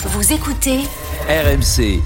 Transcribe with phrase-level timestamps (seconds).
[0.00, 0.78] Vous écoutez
[1.28, 2.00] RMC.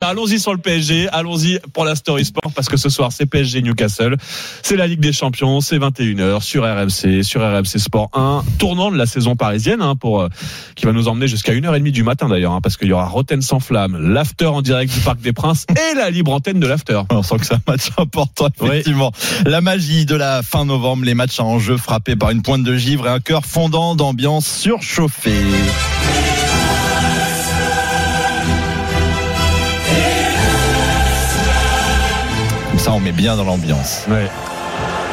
[0.00, 3.62] Allons-y sur le PSG, allons-y pour la Story Sport parce que ce soir c'est PSG
[3.62, 4.16] Newcastle,
[4.60, 8.96] c'est la Ligue des Champions, c'est 21h sur RMC, sur RMC Sport 1, tournant de
[8.96, 10.28] la saison parisienne hein, pour euh,
[10.74, 13.40] qui va nous emmener jusqu'à 1h30 du matin d'ailleurs hein, parce qu'il y aura Rotten
[13.40, 17.00] sans flamme, l'after en direct du Parc des Princes et la libre antenne de l'after.
[17.10, 19.12] On sent que c'est un match important effectivement.
[19.46, 22.76] La magie de la fin novembre, les matchs à enjeu frappés par une pointe de
[22.76, 25.44] givre et un cœur fondant d'ambiance surchauffée.
[32.70, 34.04] Comme ça, on met bien dans l'ambiance.
[34.08, 34.28] Ouais.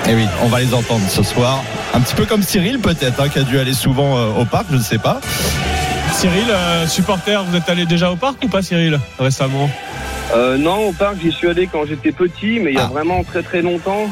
[0.09, 1.63] Et oui, on va les entendre ce soir.
[1.93, 4.65] Un petit peu comme Cyril peut-être, hein, qui a dû aller souvent euh, au parc,
[4.71, 5.21] je ne sais pas.
[6.13, 9.69] Cyril, euh, supporter, vous êtes allé déjà au parc ou pas Cyril récemment?
[10.33, 12.91] Euh, non, au parc, j'y suis allé quand j'étais petit, mais il y a Ah.
[12.91, 14.09] vraiment très très longtemps.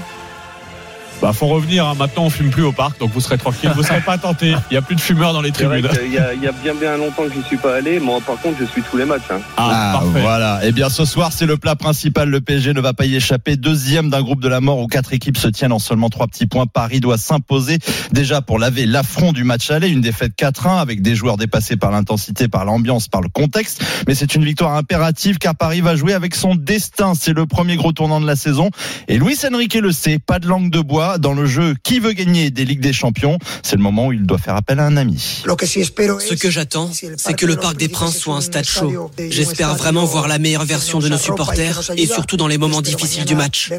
[1.21, 1.95] Bah faut revenir, hein.
[1.99, 4.73] maintenant on fume plus au parc donc vous serez tranquille, vous serez pas tenté, il
[4.73, 5.87] y a plus de fumeurs dans les tribunes.
[5.89, 7.99] qu'il y, a- il y a bien bien longtemps que j'y suis pas allé.
[7.99, 9.23] Moi, par contre, je suis tous les matchs.
[9.29, 9.39] hein.
[9.57, 10.21] Ah, parfait.
[10.21, 10.61] voilà.
[10.63, 12.29] Eh bien, ce soir, c'est le plat principal.
[12.29, 13.57] Le PSG ne va pas y échapper.
[13.57, 16.45] Deuxième d'un groupe de la mort où quatre équipes se tiennent en seulement trois petits
[16.47, 16.65] points.
[16.67, 17.79] Paris doit s'imposer
[18.11, 19.89] déjà pour laver l'affront du match aller.
[19.89, 23.83] Une défaite 4-1 avec des joueurs dépassés par l'intensité, par l'ambiance, par le contexte.
[24.07, 27.13] Mais c'est une victoire impérative car Paris va jouer avec son destin.
[27.13, 28.69] C'est le premier gros tournant de la saison.
[29.09, 30.17] Et Luis Enrique le sait.
[30.19, 31.75] Pas de langue de bois dans le jeu.
[31.83, 33.37] Qui veut gagner des Ligues des Champions?
[33.63, 35.43] C'est le moment où il doit faire appel à un ami.
[35.43, 39.11] Ce que j'attends, c'est que le Parc des Princes soit un stade chaud.
[39.29, 43.25] J'espère vraiment voir la meilleure version de nos supporters et surtout dans les moments difficiles
[43.25, 43.71] du match.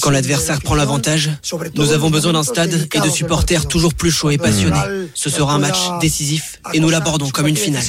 [0.00, 1.30] Quand l'adversaire prend l'avantage,
[1.74, 5.08] nous avons besoin d'un stade et de supporters toujours plus chauds et passionnés.
[5.14, 7.84] Ce sera un match décisif et nous l'abordons comme une finale.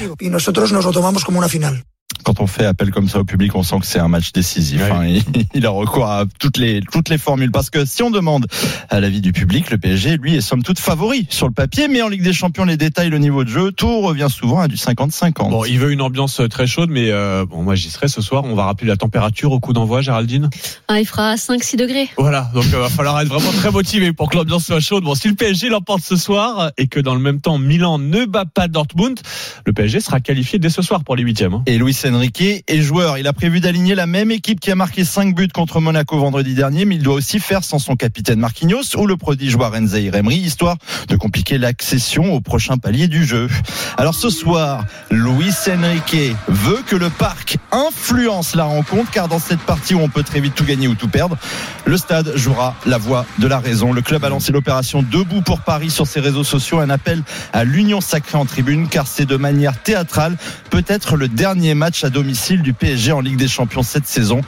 [2.25, 4.81] Quand on fait appel comme ça au public, on sent que c'est un match décisif.
[4.91, 5.05] Hein.
[5.05, 5.23] Il,
[5.53, 8.47] il a recours à toutes les toutes les formules parce que si on demande
[8.89, 12.01] à l'avis du public, le PSG lui est somme toute favori sur le papier, mais
[12.01, 14.75] en Ligue des Champions, les détails, le niveau de jeu, tout revient souvent à du
[14.75, 15.49] 50-50.
[15.49, 18.21] Bon, il veut une ambiance euh, très chaude, mais euh, bon, moi j'y serai ce
[18.21, 18.43] soir.
[18.45, 20.49] On va rappeler la température au coup d'envoi, Géraldine.
[20.87, 22.09] Ah, il fera 5-6 degrés.
[22.17, 25.03] Voilà, donc il va falloir être vraiment très motivé pour que l'ambiance soit chaude.
[25.03, 28.25] Bon, si le PSG l'emporte ce soir et que dans le même temps Milan ne
[28.25, 29.19] bat pas Dortmund,
[29.65, 31.53] le PSG sera qualifié dès ce soir pour les huitièmes.
[31.53, 31.63] hein.
[31.67, 33.17] Et Luis Enrique est joueur.
[33.17, 36.53] Il a prévu d'aligner la même équipe qui a marqué 5 buts contre Monaco vendredi
[36.53, 40.15] dernier, mais il doit aussi faire sans son capitaine Marquinhos ou le prodige Warren Zaïre
[40.15, 40.77] Emery, histoire
[41.09, 43.49] de compliquer l'accession au prochain palier du jeu.
[43.97, 49.59] Alors ce soir, Luis Enrique veut que le parc influence la rencontre, car dans cette
[49.59, 51.37] partie où on peut très vite tout gagner ou tout perdre,
[51.85, 53.93] le stade jouera la voix de la raison.
[53.93, 57.23] Le club a lancé l'opération Debout pour Paris sur ses réseaux sociaux, un appel
[57.53, 60.37] à l'union sacrée en tribune, car c'est de manière théâtrale
[60.69, 64.41] peut-être le dernier match à domicile du PSG en Ligue des Champions cette saison.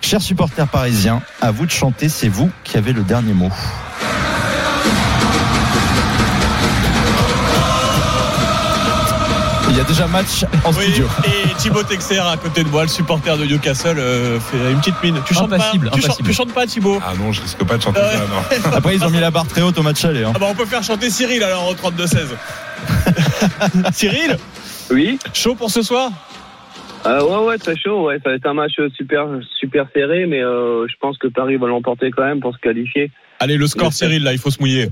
[0.00, 3.50] Chers supporters parisiens, à vous de chanter, c'est vous qui avez le dernier mot.
[9.80, 11.06] Y a déjà match en Oui, studio.
[11.26, 15.02] et Thibaut Texer à côté de moi, le supporter de Newcastle, euh, fait une petite
[15.02, 15.16] mine.
[15.26, 17.76] Tu chantes Impassible, pas tu, chantes, tu chantes pas Thibaut Ah non, je risque pas
[17.78, 18.12] de chanter Ouais.
[18.12, 18.26] ça,
[18.68, 18.76] non.
[18.76, 20.24] Après, ils ont mis la barre très haute au match aller.
[20.24, 20.32] hein.
[20.34, 22.26] Ah bah on peut faire chanter Cyril alors au 32-16.
[23.92, 24.36] Cyril,
[24.90, 25.18] Oui.
[25.32, 26.10] chaud pour ce soir?
[27.06, 28.06] Euh, ouais, ouais, très chaud.
[28.08, 29.26] Ouais, ça va être un match super
[29.58, 33.10] super serré, mais euh, je pense que Paris va l'emporter quand même pour se qualifier.
[33.38, 33.92] Allez, le score.
[33.94, 34.90] Cyril, là, il faut se mouiller.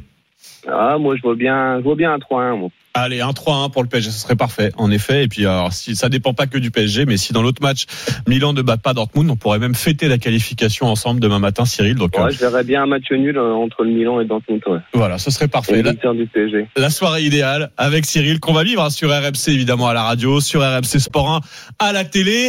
[0.71, 2.57] Ah, moi, je vois bien, je vois bien un 3-1.
[2.59, 2.69] moi.
[2.95, 5.23] Allez, 1-3-1 pour le PSG, ce serait parfait, en effet.
[5.25, 7.85] Et puis, alors, si ça dépend pas que du PSG, mais si dans l'autre match,
[8.27, 11.95] Milan ne bat pas Dortmund, on pourrait même fêter la qualification ensemble demain matin, Cyril.
[11.95, 14.61] Donc, Ouais, euh, je verrais bien un match nul euh, entre le Milan et Dortmund.
[14.67, 14.79] Ouais.
[14.95, 15.81] voilà, ce serait parfait.
[15.83, 16.67] La, du PSG.
[16.77, 20.41] la soirée idéale avec Cyril qu'on va vivre hein, sur RMC, évidemment, à la radio,
[20.41, 21.41] sur RMC Sport
[21.81, 22.47] 1, à la télé.